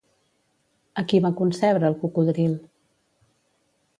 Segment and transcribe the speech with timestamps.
[1.01, 2.57] A qui va concebre el cocodril?